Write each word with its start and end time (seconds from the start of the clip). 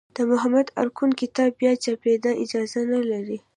د 0.15 0.17
محمد 0.31 0.67
ارکون 0.81 1.11
کتاب 1.21 1.49
بیا 1.59 1.71
چاپېدا 1.83 2.31
اجازه 2.43 2.81
نه 2.93 3.01
لري. 3.11 3.37